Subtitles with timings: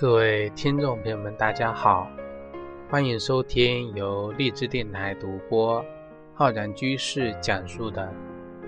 [0.00, 2.10] 各位听众朋友们，大家好，
[2.88, 5.84] 欢迎收听由励志电台独播、
[6.32, 8.10] 浩然居士讲述的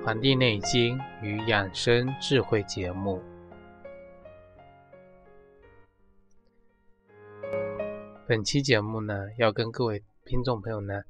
[0.05, 3.23] 《黄帝内经与养生智慧》节目。
[8.29, 11.01] 本期节目呢，要跟各位听众朋友呢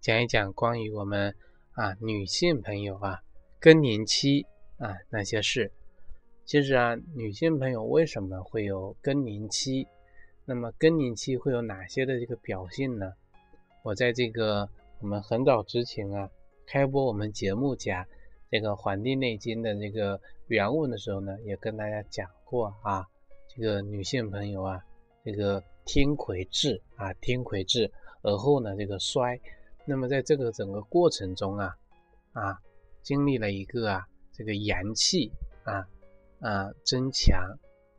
[0.00, 1.34] 讲一讲关于我们
[1.72, 3.22] 啊女性朋友啊
[3.58, 4.46] 更年期
[4.78, 5.72] 啊那些事。
[6.46, 9.86] 其实啊，女性朋友为什么会有更年期？
[10.44, 13.14] 那么更年期会有哪些的这个表现呢？
[13.82, 14.68] 我在这个
[15.00, 16.28] 我们很早之前啊，
[16.66, 18.04] 开播我们节目讲
[18.50, 23.06] 这个《黄帝内经》的这个原文的时候呢，也跟大家讲过啊，
[23.48, 24.84] 这个女性朋友啊，
[25.24, 29.40] 这个天癸至啊，天癸至，而后呢这个衰，
[29.86, 31.74] 那么在这个整个过程中啊，
[32.34, 32.58] 啊，
[33.02, 35.32] 经历了一个啊这个阳气
[35.64, 35.88] 啊。
[36.44, 37.40] 啊，增强，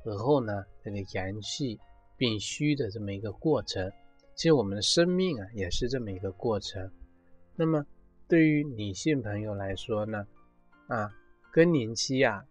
[0.06, 1.80] 而后呢，这个阳气
[2.16, 3.92] 变虚的这么一个过程，
[4.36, 6.92] 其实我们的生命啊，也是这么一个过程。
[7.56, 7.84] 那么，
[8.28, 10.28] 对于女性朋友来说呢，
[10.88, 11.12] 啊，
[11.52, 12.46] 更年期啊，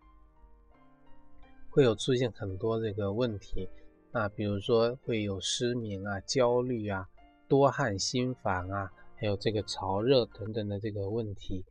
[1.71, 3.69] 会有出现很多这个问题
[4.11, 7.07] 啊，比如说会有失眠啊、焦虑啊、
[7.47, 11.65] 多汗、心烦啊，还有这个潮热等等的这个问题。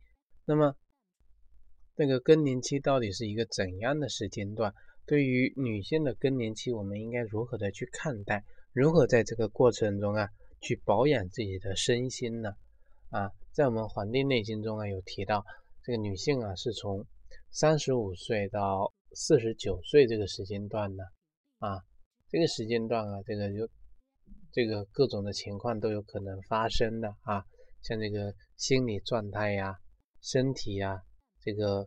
[0.46, 0.74] 那么，
[1.96, 4.74] 这个更年期到底是一个怎样的时间段？
[5.06, 8.42] 对于女性的更年期，我们应该如何的去看待？
[8.72, 10.28] 如何在这个过程中啊，
[10.60, 12.50] 去保养自己的身心呢？
[13.10, 15.44] 啊，在我们《黄帝内经》中啊，有提到
[15.84, 17.06] 这个女性啊，是从
[17.52, 21.04] 三十五岁到四十九岁这个时间段呢，
[21.58, 21.78] 啊，
[22.28, 23.68] 这个时间段啊，这个就
[24.50, 27.44] 这个各种的情况都有可能发生的啊，
[27.82, 29.76] 像这个心理状态呀、
[30.20, 31.00] 身体呀。
[31.46, 31.86] 这个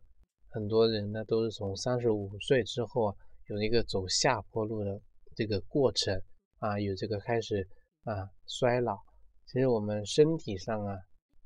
[0.57, 4.99] 很多人呢都是从三十五岁之后啊，有一个走下坡路的
[5.35, 6.19] 这个过程
[6.57, 7.67] 啊，有这个开始
[8.05, 8.97] 啊衰老。
[9.45, 10.95] 其实我们身体上啊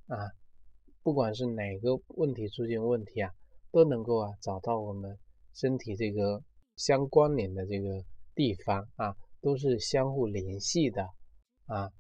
[0.08, 0.16] 啊，
[1.04, 3.30] 不管是哪个问题出现问题啊，
[3.70, 5.20] 都能够啊找到我们
[5.56, 6.42] 身体这个
[6.78, 8.02] 相关联的这个
[8.34, 11.04] 地方啊，都是相互联系的
[11.66, 11.92] 啊。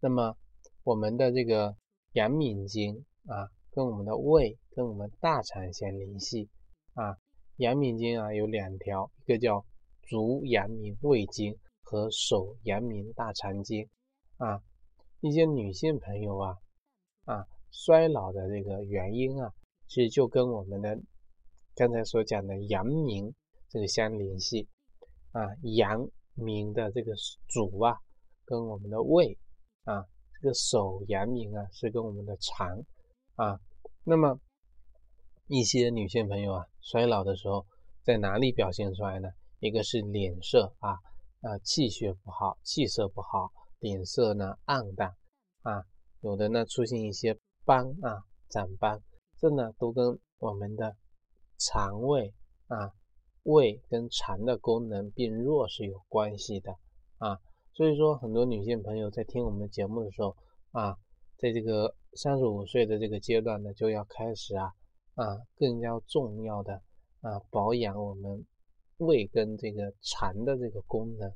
[0.00, 0.34] 那么
[0.82, 1.76] 我们的这个
[2.12, 3.50] 阳明经啊。
[3.72, 6.48] 跟我们的胃、跟我们大肠相联系
[6.94, 7.16] 啊。
[7.56, 9.64] 阳明经啊有两条，一个叫
[10.02, 13.88] 足阳明胃经和手阳明大肠经
[14.36, 14.62] 啊。
[15.20, 16.56] 一些女性朋友啊
[17.24, 19.52] 啊衰老的这个原因啊，
[19.86, 20.98] 其实就跟我们的
[21.74, 23.32] 刚才所讲的阳明
[23.68, 24.68] 这个相联系
[25.30, 25.46] 啊。
[25.76, 27.12] 阳明的这个
[27.48, 27.96] 主啊，
[28.44, 29.38] 跟我们的胃
[29.84, 30.04] 啊，
[30.40, 32.82] 这个手阳明啊是跟我们的肠。
[33.36, 33.58] 啊，
[34.04, 34.38] 那么
[35.46, 37.66] 一些女性朋友啊，衰老的时候
[38.02, 39.28] 在哪里表现出来呢？
[39.58, 40.90] 一个是脸色啊，
[41.40, 45.16] 啊气血不好，气色不好，脸色呢暗淡
[45.62, 45.84] 啊，
[46.20, 49.00] 有的呢出现一些斑啊，长斑，
[49.38, 50.94] 这呢都跟我们的
[51.58, 52.34] 肠胃
[52.66, 52.92] 啊，
[53.44, 56.76] 胃跟肠的功能变弱是有关系的
[57.16, 57.38] 啊。
[57.72, 60.36] 所以说，很多女性朋友在听我们的节目的时候
[60.72, 60.98] 啊，
[61.38, 61.94] 在这个。
[62.14, 64.70] 三十五岁的这个阶段呢，就要开始啊
[65.14, 66.74] 啊，更加重要的
[67.20, 68.44] 啊，保养我们
[68.98, 71.32] 胃跟这个肠的这个功能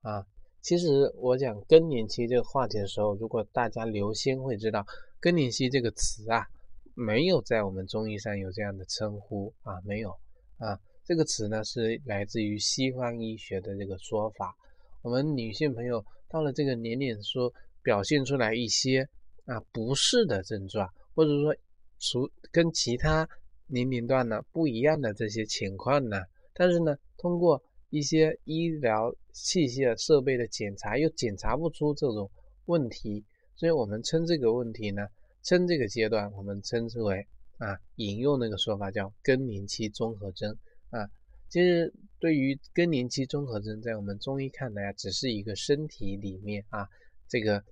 [0.00, 0.24] 啊。
[0.62, 4.86] 其实我讲更年期这个话题的时候，如果大家留心会知道，
[5.20, 6.46] 更年期这个词啊，
[6.94, 10.10] 没有在我们中医上有这样的称呼啊，没有
[10.56, 10.80] 啊。
[11.04, 14.56] 这个词呢是来自于西方医学的这个说法。
[15.02, 17.52] 我们女性朋友到了这个年龄，说
[17.82, 19.06] 表现出来一些。
[19.46, 21.54] 啊，不适的症状，或者说，
[21.98, 23.28] 除跟其他
[23.66, 26.16] 年龄段呢不一样的这些情况呢，
[26.54, 32.30] 但是呢，通过一些医疗器械设备的检查，又检查不出这种
[32.64, 33.22] 问题，
[33.54, 35.06] 所以我们称这个问题呢，
[35.42, 37.26] 称这个阶段，我们称之为
[37.58, 40.56] 啊，引用那个说法叫更年期综合征
[40.88, 41.06] 啊。
[41.50, 46.88] 其实对于更年期综合征，在我们中医看来啊，只是一个身体里面啊，
[47.28, 47.62] 这个。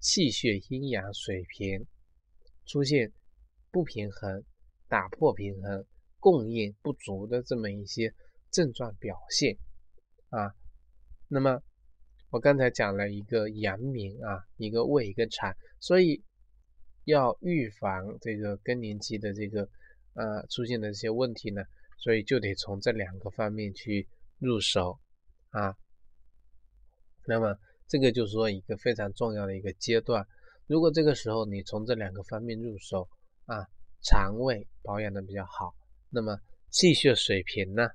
[0.00, 1.84] 气血阴阳水平
[2.66, 3.12] 出现
[3.70, 4.44] 不平衡、
[4.88, 5.84] 打破平衡、
[6.20, 8.14] 供应不足的这么一些
[8.50, 9.56] 症状表现
[10.28, 10.54] 啊。
[11.26, 11.60] 那么
[12.30, 16.22] 我刚才讲了一个阳明啊，一个胃，一个肠，所以
[17.04, 19.68] 要预防这个更年期的这个
[20.14, 21.62] 呃出现的这些问题呢，
[21.98, 24.08] 所以就得从这两个方面去
[24.38, 24.98] 入手
[25.50, 25.74] 啊。
[27.26, 27.58] 那么。
[27.88, 30.24] 这个就是说一个非常重要的一个阶段，
[30.66, 33.08] 如果这个时候你从这两个方面入手
[33.46, 33.66] 啊，
[34.02, 35.74] 肠胃保养的比较好，
[36.10, 36.38] 那么
[36.70, 37.88] 气血水平呢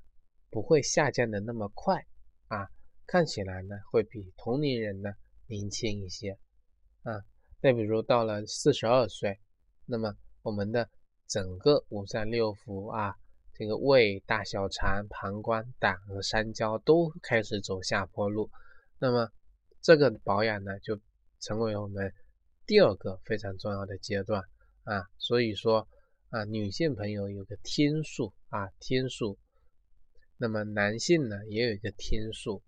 [0.50, 2.04] 不会下降的那么快
[2.48, 2.68] 啊，
[3.06, 5.10] 看起来呢会比同龄人呢
[5.46, 6.36] 年轻一些
[7.02, 7.22] 啊。
[7.60, 9.38] 再比如到了四十二岁，
[9.86, 10.88] 那么我们的
[11.28, 13.14] 整个五脏六腑啊，
[13.54, 18.50] 这个胃、大小肠、膀胱、胆和三焦都开始走下坡路，
[18.98, 19.30] 那么
[19.84, 20.98] 这个保养呢就
[21.40, 22.10] 成为我们
[22.64, 24.42] 第二个非常重要的阶段
[24.84, 25.04] 啊。
[25.18, 25.86] 所以说
[26.30, 29.38] 啊，女性朋友有个天数啊，天数。
[30.38, 32.62] 那么男性呢，也有一个天数，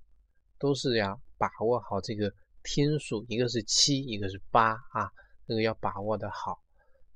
[0.58, 2.30] 都是要把握好这个
[2.62, 5.10] 天数，一个是七，一个是八啊，
[5.48, 6.60] 这个要把握的好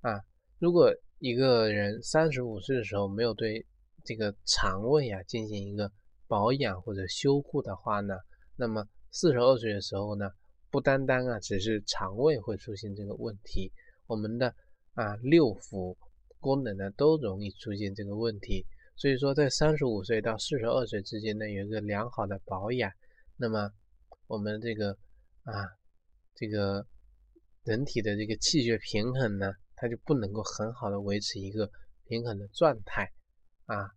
[0.00, 0.18] 啊。
[0.58, 3.66] 如果一个人三十五岁的时候没有对
[4.02, 5.92] 这个肠胃啊进行一个
[6.26, 8.14] 保养或者修护的话呢，
[8.56, 10.30] 那么四十二岁的时候呢，
[10.70, 13.72] 不单单啊只是肠胃会出现这个问题，
[14.06, 14.54] 我们的
[14.94, 15.96] 啊六腑
[16.38, 18.64] 功能呢都容易出现这个问题。
[18.96, 22.90] 所以说，在三十五岁到四十二岁之间呢，有一个良好的保养，
[23.36, 23.70] 那么
[24.26, 24.90] 我们这个
[25.44, 25.54] 啊，
[26.34, 26.86] 这个
[27.64, 31.70] 人体的这个气血平衡呢，它就不能够很好的维持一个
[32.04, 33.10] 平衡的状态
[33.64, 33.88] 啊。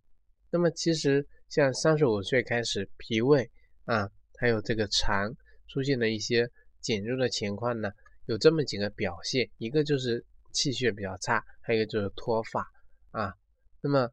[0.49, 3.51] 那么其实像三十五岁开始，脾胃
[3.83, 4.09] 啊，
[4.43, 5.33] 还有这个肠
[5.69, 6.51] 出现了一些
[6.81, 7.89] 减弱的情况呢，
[8.25, 12.67] 有这么几个表现，一个就是气血比较差，还有一个就是脱发
[13.11, 13.33] 啊。
[13.79, 14.09] 那么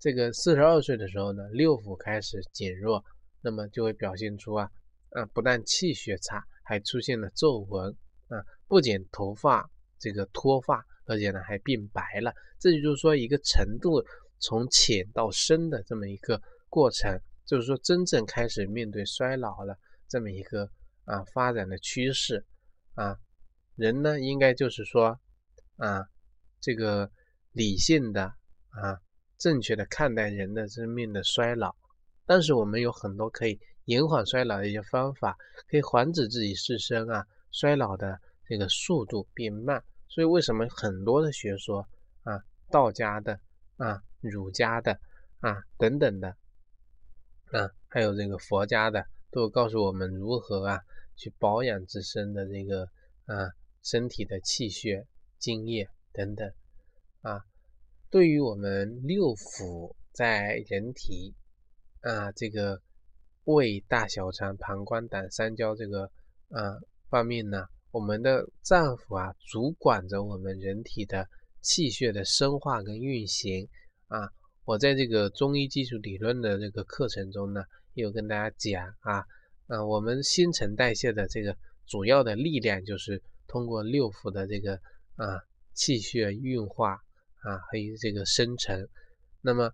[0.00, 3.04] 这个四十二岁的时候呢，六腑开始减弱，
[3.40, 4.68] 那么就会表现出啊
[5.10, 7.88] 啊，不但气血差，还出现了皱纹
[8.26, 9.64] 啊，不仅头发
[10.00, 12.32] 这个脱发，而且呢还变白了。
[12.58, 14.04] 这就是说一个程度
[14.40, 17.16] 从浅到深的这么一个过程，
[17.48, 20.70] 就是说真正开始面对衰老了这么一个
[21.04, 22.44] 啊发展的趋势
[22.94, 23.18] 啊。
[23.74, 25.18] 人呢应该就是说
[25.78, 26.06] 啊
[26.60, 27.10] 这个
[27.50, 28.32] 理性的
[28.68, 29.00] 啊。
[29.40, 31.72] 正确的看待人的生命的衰老，
[32.26, 35.36] 但是我们有很多可以延缓衰老的一些方法，
[35.70, 38.18] 可以防止自己自身啊衰老的
[38.48, 39.80] 这个速度变慢。
[40.08, 41.86] 所以为什么很多的学说
[42.24, 42.42] 啊，
[42.72, 43.38] 道家的
[43.76, 44.98] 啊、儒家的
[45.38, 46.36] 啊等等的
[47.52, 50.80] 啊，还有这个佛家的，都告诉我们如何啊
[51.16, 52.84] 去保养自身的这个
[53.24, 53.50] 啊
[53.82, 55.06] 身体的气血、
[55.38, 56.52] 精液等等
[57.22, 57.40] 啊。
[58.10, 61.34] 对于我们六腑在人体
[62.00, 62.80] 啊这个
[63.44, 66.10] 胃、大小肠、膀胱、胆、三焦这个
[66.50, 66.76] 啊
[67.08, 71.26] 方面呢，我们的脏腑啊主管着我们人体的
[71.62, 73.66] 气血的生化跟运行
[74.08, 74.30] 啊。
[74.68, 79.24] 我在这个中医基础理论的这个课程中呢，有跟大家讲啊，
[79.66, 81.56] 啊我们新陈代谢的这个
[81.86, 84.74] 主要的力量就是通过六腑的这个
[85.16, 85.40] 啊
[85.72, 87.02] 气血运化。
[87.40, 88.88] 啊，还有这个生成，
[89.40, 89.72] 那么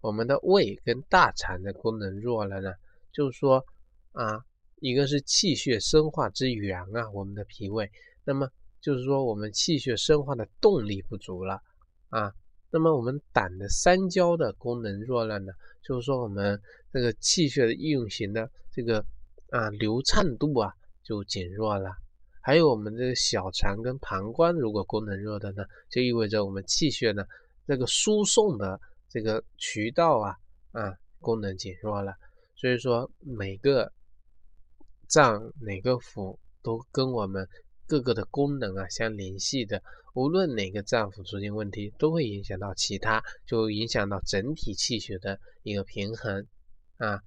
[0.00, 2.72] 我们的胃跟大肠的功能弱了呢，
[3.12, 3.64] 就是说
[4.12, 4.44] 啊，
[4.80, 7.90] 一个是气血生化之源啊，我们的脾胃，
[8.24, 8.50] 那么
[8.80, 11.62] 就是说我们气血生化的动力不足了
[12.08, 12.34] 啊，
[12.76, 15.50] 那么我们胆的三焦的功能弱了呢，
[15.82, 16.60] 就是说我们
[16.92, 19.02] 这个气血的运行的这个
[19.48, 20.70] 啊流畅度啊
[21.02, 21.90] 就减弱了。
[22.42, 27.24] 还有我们的小肠跟膀胱，如果功能弱的呢，就意味着我们气血呢
[27.66, 28.78] 这个输送的
[29.08, 30.36] 这个渠道啊
[30.72, 32.12] 啊功能减弱了。
[32.56, 33.90] 所以说每个
[35.08, 37.48] 脏哪个腑都跟我们
[37.86, 39.82] 各个的功能啊相联系的，
[40.14, 46.46] 无论哪个脏腑出现问题，都会影响到其他，就影响到整体气血的一个平衡
[46.98, 47.20] 啊。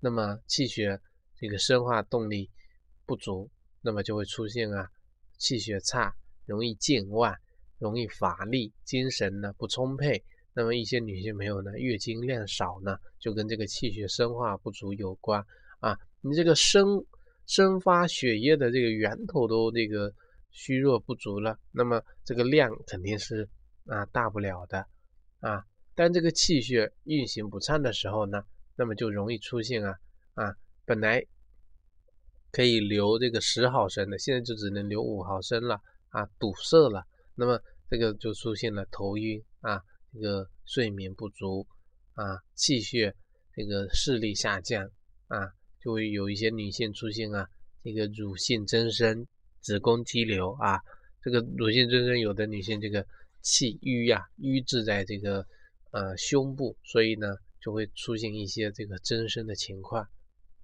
[0.00, 1.00] 那么气血
[1.38, 2.50] 这个生化动力
[3.04, 3.50] 不足。
[3.82, 4.88] 那么就会出现啊，
[5.38, 6.12] 气血差，
[6.44, 7.32] 容易健忘，
[7.78, 10.24] 容易乏力，精神呢不充沛。
[10.54, 15.40] 那么一些女性朋友呢，月经量少呢，就跟这个气血生化不足有关
[15.78, 15.96] 啊。
[16.20, 17.04] 你这个生
[17.46, 20.12] 生发血液的这个源头都这个
[20.50, 23.48] 虚弱不足了，那么这个量肯定是
[23.86, 24.86] 啊大不了的
[25.40, 25.64] 啊。
[25.94, 28.42] 但这个气血运行不畅的时候呢，
[28.76, 29.94] 那么就容易出现啊
[30.34, 31.24] 啊本来。
[32.52, 37.04] 可以留这个十毫升的，现在就只能留五毫升了啊，堵塞了。
[37.34, 37.60] 那么
[37.90, 39.78] 这个就出现了头晕啊，
[40.14, 41.66] 这个睡眠不足
[42.14, 43.14] 啊，气血
[43.54, 44.88] 这个视力下降
[45.26, 45.52] 啊，
[45.86, 47.46] 就会有一些女性出现啊，
[47.84, 49.24] 这个乳腺增生、
[49.60, 50.80] 子宫肌瘤啊。
[51.22, 53.06] 这个乳腺增生，有的女性这个
[53.40, 55.46] 气瘀呀，瘀滞在这个
[55.92, 60.04] 呃胸部，所以呢就会出现一些这个增生的情况。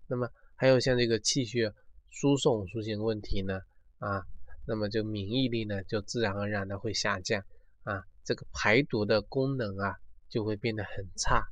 [0.09, 1.73] 那么还有像这个气血。
[2.15, 3.59] 输送出现问题呢，
[3.97, 4.21] 啊，
[4.67, 7.43] 那么就免疫力呢就自然而然的会下降
[7.85, 9.97] 啊，这个排毒的功能啊
[10.29, 11.43] 就会变得很差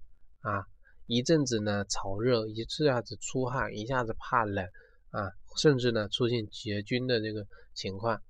[0.41, 0.67] 啊，
[1.11, 4.65] 一阵子呢潮热，一下子出汗，一下子怕冷
[5.11, 8.23] 啊，甚至呢出现结菌的这个情况。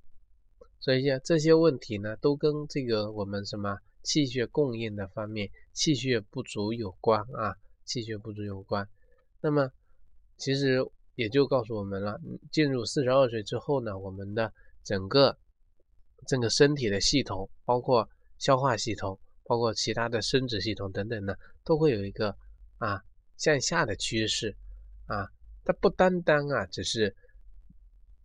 [0.81, 8.89] 所以像这些问题呢，都跟这个我们什么气血供应的方面，气血不足有关啊，气血不足有关。
[9.43, 9.71] 那么
[10.39, 10.83] 其实
[11.17, 12.19] 也就告诉我们了，
[12.51, 14.51] 进入四十二岁之后呢，我们的
[14.83, 15.37] 整个
[16.27, 18.09] 整个身体的系统，包括
[18.39, 22.35] 消化系统，包括其他的生殖系统等等呢，都会有一个
[22.81, 23.01] 啊
[23.39, 24.57] 向下的趋势
[25.07, 25.31] 啊。
[25.65, 27.15] 它不单单啊只是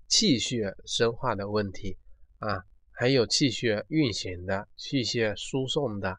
[0.07, 1.95] 气血生化的问题。
[2.37, 6.09] 啊，还有气血运行的、气血输送的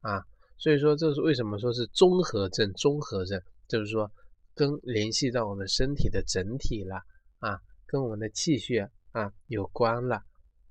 [0.00, 0.24] 啊，
[0.56, 2.72] 所以说这是为什么说是综合症？
[2.72, 4.10] 综合症就是说
[4.54, 6.96] 跟联系到我们身体的整体了
[7.38, 10.22] 啊，跟我们的气血啊有关了，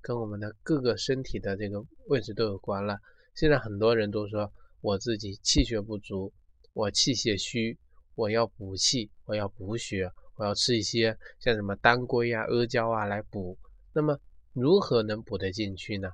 [0.01, 2.97] 跟我们的各个身体的这个位置都有关了。
[3.35, 4.51] 现在很多人都说
[4.81, 6.33] 我自己气血不足，
[6.75, 7.77] 我气血虚，
[8.15, 13.57] 我要补气，我要补血，我要吃一些像什么当归啊、阿胶啊来补。
[13.93, 14.19] 那么
[14.51, 16.09] 如何能补得进去呢？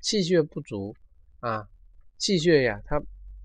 [0.00, 0.92] 气血不足
[1.38, 1.64] 啊，
[2.18, 3.00] 气血呀，它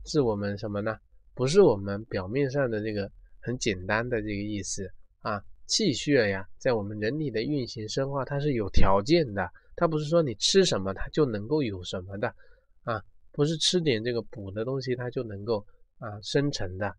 [0.06, 0.98] 是我们什么呢？
[1.36, 5.40] 不是我们表面上的这个很简单的这个意思啊。
[5.68, 12.34] 气血呀，在我们人体的运行生化，它是有条件的，它不是说你吃什么它就能够有什么的
[12.82, 13.00] 啊，
[13.32, 15.64] 不是吃点这个补的东西它就能够
[16.00, 16.96] 啊生成的。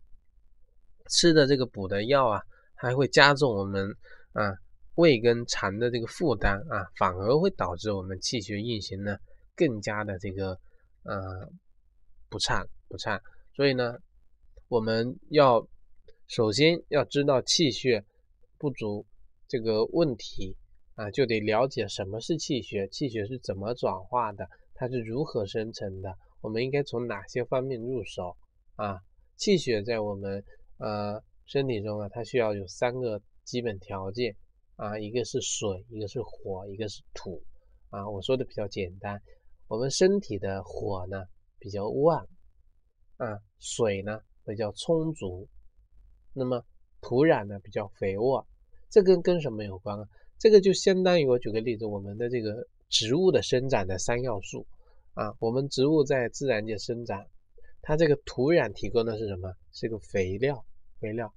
[1.09, 2.41] 吃的这个补的药啊，
[2.75, 3.95] 还会加重我们
[4.33, 4.53] 啊。
[4.95, 9.15] 胃跟肠的这个负担啊，反而会导致我们气血运行呢
[9.55, 10.59] 更加的这个
[11.03, 11.49] 呃
[12.27, 13.17] 不畅不畅。
[13.55, 13.95] 所以呢，
[14.67, 15.65] 我们要
[16.27, 18.03] 首先要知道气血
[18.57, 19.05] 不足
[19.47, 20.53] 这个问题
[20.95, 28.35] 啊，就得了解什么是气血，气血是怎么转化的，它是如何生成的，我们应该从哪些方面入手
[28.83, 28.99] 啊？
[29.35, 30.43] 气血在我们
[30.77, 34.35] 呃身体中啊，它需要有三个基本条件。
[34.75, 37.43] 啊，一个是水，一个是火，一个是土。
[37.89, 39.21] 啊，我说的比较简单。
[39.67, 41.25] 我们身体的火呢
[41.59, 42.25] 比较旺，
[43.17, 45.49] 啊，水呢比较充足，
[46.33, 46.63] 那么
[47.01, 48.47] 土壤呢比较肥沃。
[48.89, 50.07] 这跟跟什么有关啊？
[50.37, 54.65] 这个就相当于我举个例子，我们的这个植物的生长的三要素。
[55.13, 57.27] 啊，我们植物在自然界生长，
[57.81, 59.53] 它这个土壤提供的是什么？
[59.71, 60.65] 是个肥料，
[60.99, 61.33] 肥料。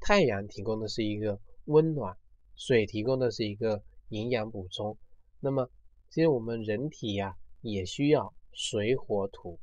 [0.00, 2.16] 太阳提供的是一个温暖。
[2.56, 4.94] 水提供的是一个营养补充，
[5.40, 5.70] 那么
[6.10, 9.58] 其实我们人体呀也需要水火土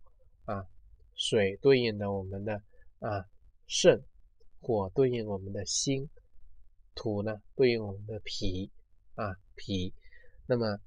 [0.45, 0.65] 啊，
[1.13, 2.55] 水对应的我们的
[2.97, 3.23] 啊
[3.67, 4.03] 肾，
[4.59, 6.09] 火对应我们的心，
[6.95, 8.71] 土呢对应我们的脾
[9.13, 9.93] 啊脾，
[10.47, 10.79] 那么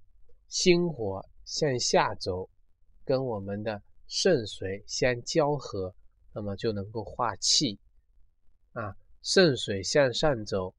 [0.49, 2.50] 心火向下走，
[3.04, 3.80] 跟我们的
[4.11, 5.95] 肾水相交合，
[6.35, 7.79] 那么就能够化气
[8.73, 10.75] 啊，肾水向上走。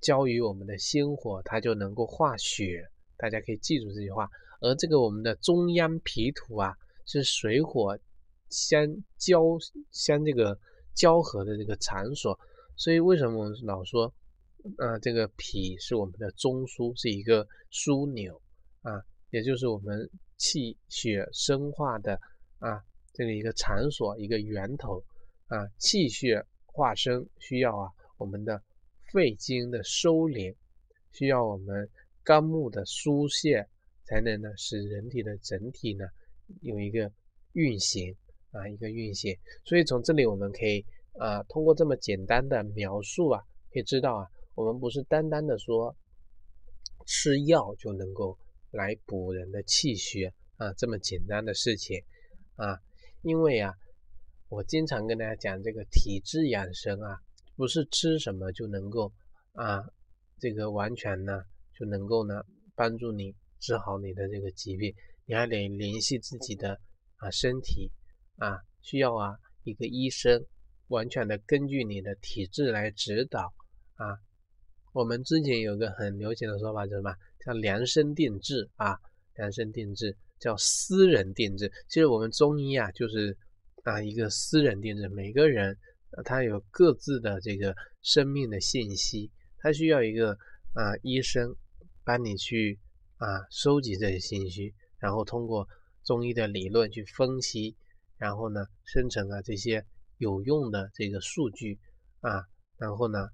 [0.00, 2.88] 交于我们的心火，它就能够化血。
[3.16, 4.30] 大家可以记住这句话。
[4.60, 6.72] 而这个我们的中央脾土啊，
[7.06, 7.98] 是水火
[8.48, 9.42] 相交
[9.90, 10.56] 相这个
[10.94, 12.38] 交合的这个场所。
[12.76, 14.14] 所以为什么我们老说，
[14.76, 18.40] 啊，这个脾是我们的中枢，是一个枢纽
[18.82, 22.18] 啊，也就是我们气血生化的
[22.58, 25.04] 啊这个一个场所，一个源头
[25.48, 25.68] 啊。
[25.76, 28.62] 气血化生需要啊我们的。
[29.10, 30.54] 肺经的收敛，
[31.12, 31.88] 需要我们
[32.22, 33.66] 肝木的疏泄，
[34.04, 36.04] 才能呢使人体的整体呢
[36.60, 37.10] 有一个
[37.54, 38.14] 运行
[38.50, 39.34] 啊，一个运行。
[39.64, 40.84] 所以从这里我们可以
[41.18, 43.42] 啊，通过这么简单的描述啊，
[43.72, 45.96] 可以知道啊，我们不是单单的说
[47.06, 48.38] 吃药就能够
[48.70, 52.02] 来补人的气血啊，这么简单的事情
[52.56, 52.78] 啊。
[53.22, 53.74] 因为啊，
[54.48, 57.18] 我经常跟大家讲这个体质养生啊。
[57.56, 59.12] 不是吃什么就能够
[59.54, 59.82] 啊，
[60.38, 61.42] 这个完全呢
[61.74, 62.44] 就能够呢
[62.76, 64.94] 帮助你治好你的这个疾病，
[65.26, 66.80] 你还得联系自己的
[67.16, 67.90] 啊身体
[68.36, 70.40] 啊，需要啊一个医生
[70.86, 73.52] 完全的根据你的体质来指导
[73.94, 74.14] 啊。
[74.92, 77.14] 我们之前有个很流行的说法叫什么？
[77.44, 78.98] 叫量身定制啊，
[79.36, 81.72] 量身定制叫私人定制。
[81.88, 83.36] 其实我们中医啊就是
[83.84, 85.76] 啊一个私人定制，每个人。
[86.24, 90.32] 他有各自的这个生命的信息，他需要一个
[90.72, 91.54] 啊医生
[92.02, 92.78] 帮你去
[93.18, 95.68] 啊收集这些信息，然后通过
[96.04, 97.76] 中医的理论去分析，
[98.16, 99.84] 然后呢生成了这些
[100.16, 101.78] 有用的这个数据
[102.20, 102.42] 啊，
[102.78, 103.28] 然后呢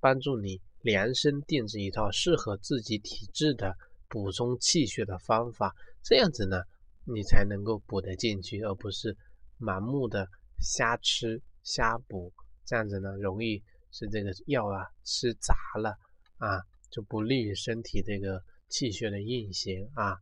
[0.00, 0.58] 帮助你
[0.94, 3.76] 量身定制一套适合自己体质的
[4.08, 6.62] 补充气血的方法，这样子呢
[7.04, 9.16] 你才能够补得进去，而不是
[9.58, 10.26] 盲目的
[10.60, 11.42] 瞎吃。
[11.68, 12.32] 瞎补，
[12.64, 15.98] 这样子呢容易使这个药啊吃杂了
[16.38, 16.62] 啊，
[16.92, 20.16] 就不利于身体这个气血的运行啊。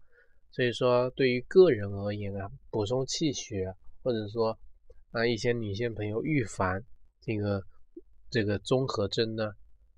[0.50, 4.59] 所以说，对于个人而言啊，补充气血，或者说
[5.11, 6.83] 啊一些女性朋友预防
[7.21, 7.62] 这个
[8.30, 9.52] 这个综合征呢，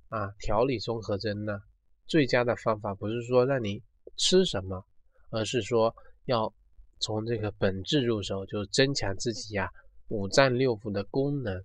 [0.08, 1.60] 啊调理综合征呢，
[2.06, 3.82] 最佳的方法不是说让你
[4.16, 4.84] 吃什么，
[5.30, 5.94] 而是说
[6.24, 6.52] 要。
[6.98, 9.68] 从这个本质入手，就是增强自己呀
[10.08, 11.62] 五脏六腑的功能，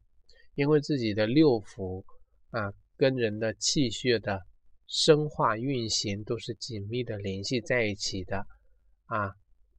[0.55, 2.03] 因为自己的六腑
[2.50, 4.41] 啊跟人的气血的
[4.88, 8.45] 生化运行都是紧密的联系在一起的
[9.05, 9.31] 啊。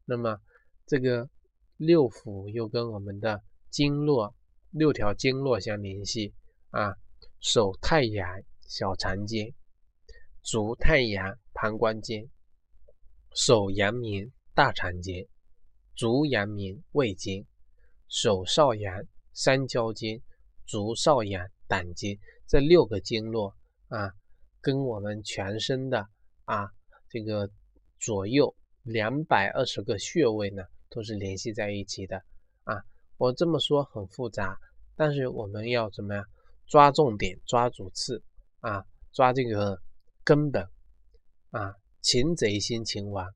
[0.06, 0.38] 那么
[0.86, 1.28] 这个
[1.76, 4.34] 六腑又跟我们的经络
[4.70, 6.32] 六条经络相联系
[6.70, 6.94] 啊，
[7.40, 8.26] 手太阳
[8.72, 9.52] 小肠经，
[10.40, 12.30] 足太阳膀胱经，
[13.34, 15.28] 手阳明大肠经。
[15.94, 17.44] 足阳明胃经，
[18.08, 20.22] 手少阳三焦经，
[20.64, 23.54] 足少阳胆经，这六个经络
[23.88, 24.10] 啊，
[24.62, 26.08] 跟我们全身的
[26.46, 26.70] 啊
[27.10, 27.50] 这个
[28.00, 32.24] 左右两百二十个穴位呢，都是联系在一起的
[32.64, 32.82] 啊。
[33.18, 34.56] 我这么说很复杂，
[34.96, 36.24] 但是我们要怎么样
[36.66, 38.22] 抓重点、抓主次
[38.62, 39.78] 啊，抓这个
[40.24, 40.66] 根本
[41.50, 43.26] 啊，擒贼先擒王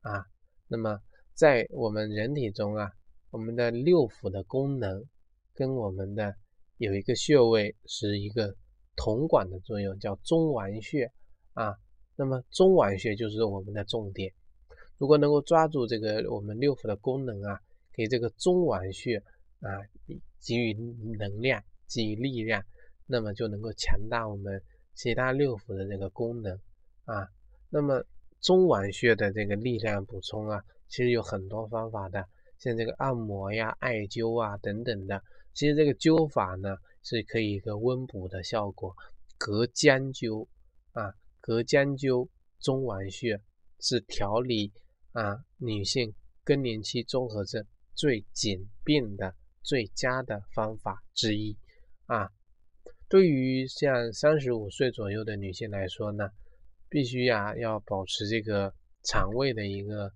[0.00, 0.24] 啊，
[0.66, 0.98] 那么。
[1.38, 2.90] 在我们人体中啊，
[3.28, 5.04] 我们的六腑的功能
[5.52, 6.34] 跟我们的
[6.78, 8.56] 有一个穴位是一个
[8.96, 11.12] 同管的作用，叫中脘穴
[11.52, 11.76] 啊。
[12.16, 14.32] 那么中脘穴就是我们的重点。
[14.96, 17.60] 如果能够抓住这个我们六腑的功能啊，
[17.92, 19.22] 给这个中脘穴
[19.60, 19.68] 啊
[20.40, 20.72] 给予
[21.18, 22.64] 能量、给予力量，
[23.04, 24.62] 那么就能够强大我们
[24.96, 26.58] 其他六腑的这个功能
[27.04, 27.28] 啊。
[27.70, 28.02] 那么
[28.40, 30.60] 中脘穴的这个力量补充啊。
[30.88, 32.24] 其实有很多方法的，
[32.60, 35.20] 像这个按摩呀、艾灸啊等等的。
[35.52, 38.94] 其实这个灸法呢，是可以一个温补的效果。
[39.36, 40.46] 隔姜灸
[40.92, 42.28] 啊，隔姜灸
[42.60, 43.40] 中脘穴
[43.80, 44.72] 是调理
[45.10, 51.58] 啊女性更年期综合症最简便的、最佳的方法之一
[52.04, 52.30] 啊。
[53.08, 56.30] 对于像三十五岁左右的女性来说呢，
[56.88, 60.12] 必须呀要保持这个肠胃的一个。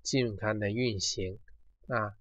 [0.00, 1.38] 健康的运行
[1.88, 2.14] 啊，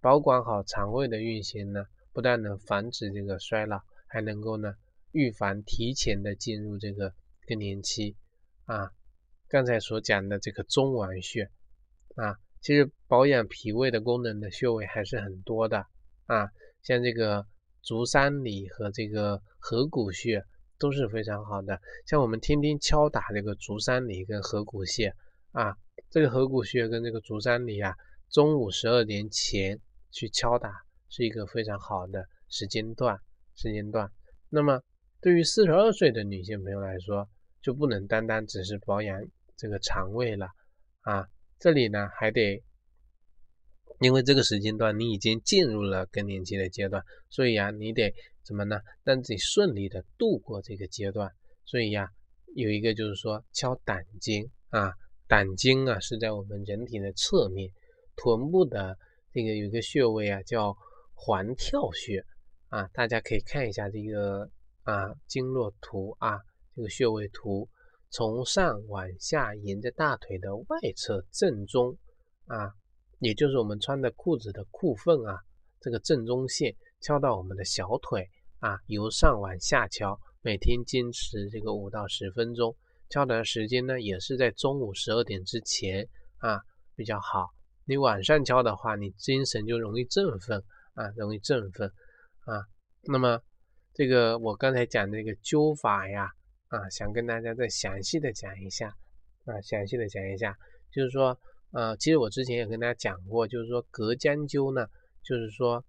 [0.00, 4.74] 保管好肠胃的运行呢，不但能防止这个衰老，还能够呢
[5.12, 7.12] 预防提前的进入这个
[7.46, 8.16] 更年期
[8.64, 8.90] 啊。
[9.48, 11.50] 刚才所讲的这个中脘穴
[12.14, 15.84] 啊，其实保养脾胃的功能的穴位还是很多的
[16.24, 16.48] 啊，
[16.84, 17.44] 像这个
[17.86, 20.44] 足三里和这个合谷穴
[20.76, 21.80] 都是非常好的。
[22.04, 25.14] 像我们天天敲打这个足三里跟合谷穴
[25.52, 25.76] 啊。
[26.10, 27.94] 这个合谷穴跟这个足三里啊，
[28.28, 29.78] 中午十二点前
[30.10, 30.70] 去敲打
[31.08, 33.18] 是一个非常好的时间段。
[33.54, 34.10] 时间段。
[34.50, 34.82] 那么
[35.20, 37.28] 对于四十二岁的女性朋友来说，
[37.62, 39.20] 就不能单单只是保养
[39.56, 40.48] 这个肠胃了
[41.02, 41.26] 啊。
[41.58, 42.62] 这里呢还得，
[44.00, 48.80] 因为这个时间段你已经进入了更年期的阶段，所以啊，你得怎么呢？
[49.04, 51.30] 让自己顺利的度过这个阶段。
[51.64, 52.08] 所以呀，
[52.54, 54.92] 有一个就是说敲胆经啊。
[55.28, 57.68] 胆经啊，是在我们人体的侧面，
[58.14, 58.96] 臀部的
[59.32, 60.76] 这个有一个穴位啊，叫
[61.14, 62.24] 环跳穴
[62.68, 64.48] 啊，大家可以看一下这个
[64.84, 66.38] 啊经络图啊，
[66.76, 67.68] 这个穴位图，
[68.10, 71.98] 从上往下沿着大腿的外侧正中
[72.46, 72.72] 啊，
[73.18, 75.40] 也就是我们穿的裤子的裤缝啊，
[75.80, 82.76] 这个正中线敲到我们的小腿啊，由上往下敲，每天坚持这个五到十分钟。
[83.08, 86.60] 敲的时间呢，也是在中午十二点之前啊
[86.94, 87.50] 比较好。
[87.84, 90.62] 你晚上敲的话，你精神就容易振奋
[90.94, 91.88] 啊，容易振奋
[92.46, 92.66] 啊。
[93.04, 93.40] 那么
[93.94, 96.28] 这个我刚才讲这个灸法呀
[96.66, 98.88] 啊，想跟大家再详细的讲一下
[99.44, 100.56] 啊，详细的讲一下，
[100.90, 101.38] 就是说
[101.72, 104.86] 呃，其实我之前也跟大家讲过，就是说隔姜灸呢，
[105.22, 105.84] 就是说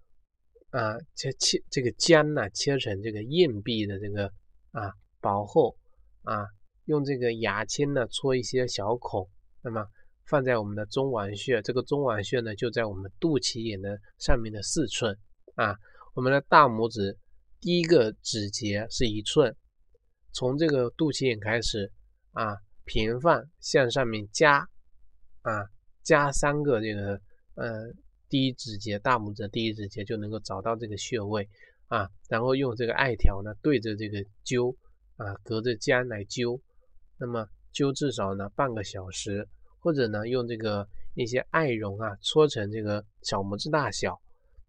[0.71, 4.25] 啊切切这个姜呢切成这个硬币的这个
[4.71, 5.77] 啊薄厚
[6.23, 6.45] 啊。
[6.85, 9.29] 用这个牙签呢戳一些小孔，
[9.61, 9.85] 那么
[10.25, 15.17] 放在我们的中脘穴，这个中脘穴呢就在我们肚脐眼的上面的四寸
[15.55, 15.75] 啊。
[16.15, 17.17] 我们的大拇指
[17.59, 19.53] 第一个指节是一寸，
[20.31, 21.91] 从这个肚脐眼开始
[22.31, 24.65] 啊平放向上面加
[25.47, 25.63] 啊
[26.03, 27.19] 加三个这个
[27.55, 27.91] 呃
[28.27, 31.47] 第一指节大拇指第一指节就能够找到这个穴位
[31.87, 34.75] 啊，然后用这个艾条呢对着这个灸
[35.15, 36.59] 啊隔着姜来灸。
[37.17, 39.47] 那么灸至少呢半个小时，
[39.79, 44.19] 或者呢用这个一些艾绒啊搓成这个小拇指大小，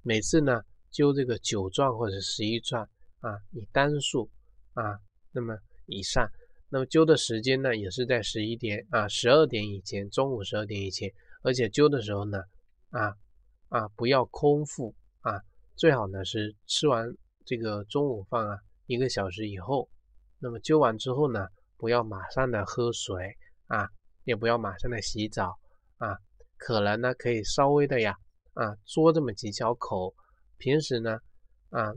[0.03, 0.62] 每次呢
[0.93, 2.88] 灸这个九转或者十一转
[3.21, 4.31] 啊，以单数
[4.75, 4.97] 啊，
[5.33, 6.31] 那么以上，
[6.70, 11.11] 那么灸的时间呢，也是在十一点啊十二点以前，中午十二点以前，
[11.42, 12.42] 而且灸的时候呢，
[12.90, 13.14] 啊
[13.68, 15.40] 啊不要空腹啊，
[15.76, 17.09] 最好呢是吃完
[17.44, 19.88] 这个中午饭啊一个小时以后，
[20.38, 23.35] 那么灸完之后呢，不要马上的喝水
[23.66, 23.88] 啊，
[24.24, 25.59] 也不要马上的洗澡
[25.96, 26.18] 啊，
[26.59, 28.14] 可能呢可以稍微的呀
[28.52, 30.14] 啊嘬这么几小口。
[30.59, 31.18] 平时呢，
[31.70, 31.92] 啊，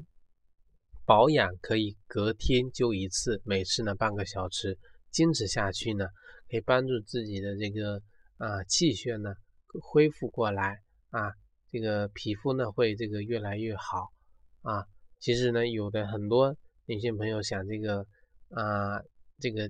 [1.11, 4.77] 保养可以隔天灸一次，每次呢半个小时，
[5.11, 6.05] 坚持下去呢，
[6.49, 8.01] 可以帮助自己的这个
[8.37, 9.33] 啊气血呢
[9.81, 10.77] 恢复过来
[11.09, 11.33] 啊，
[11.69, 14.07] 这个皮肤呢会这个越来越好
[14.61, 14.85] 啊。
[15.19, 18.05] 其实呢，有的很多女性朋友想这个
[18.51, 19.01] 啊
[19.37, 19.69] 这个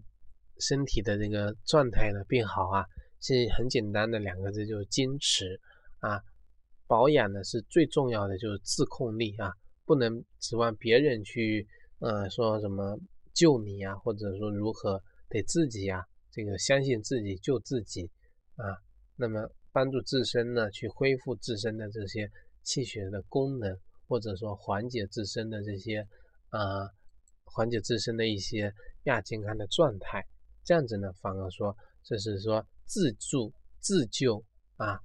[0.59, 2.85] 身体的这个状态呢变好啊，
[3.19, 5.59] 是很简单的两个字，就是坚持
[6.01, 6.21] 啊。
[6.85, 9.51] 保养呢是最重要的，就是自控力啊，
[9.91, 11.67] 不能指望别人去，
[11.99, 12.97] 呃，说什么
[13.33, 16.01] 救你啊，或者说如何得自己啊，
[16.31, 18.09] 这个相信自己救自己
[18.55, 18.79] 啊，
[19.17, 22.31] 那么帮助自身呢去恢复自身的这些
[22.63, 23.77] 气血的功能，
[24.07, 26.07] 或者说缓解自身的这些
[26.51, 26.87] 啊，
[27.43, 28.73] 缓解自身的一些
[29.03, 30.25] 亚健康的状态，
[30.63, 33.51] 这样子呢反而说这是说自助
[33.81, 34.41] 自救
[34.77, 35.01] 啊。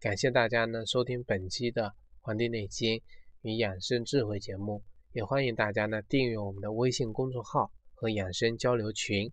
[0.00, 1.82] 感谢大家呢收听本期的
[2.20, 3.00] 《黄帝内经。
[3.44, 9.30] 与养生智慧》节目，也欢迎大家呢订阅我们的微信公众号和养生交流群。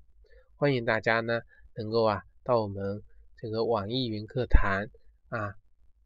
[0.58, 1.40] 欢迎大家呢
[1.78, 3.02] 能够啊到我们
[3.38, 4.86] 这个网易云课堂
[5.30, 5.56] 啊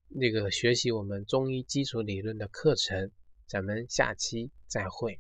[0.07, 3.09] 那个学习我们中医基础理论的课程。
[3.47, 5.19] 咱们下期再会。